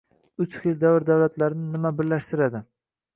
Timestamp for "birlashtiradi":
1.99-2.63